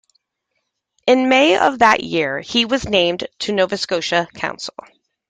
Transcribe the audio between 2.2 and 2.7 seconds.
he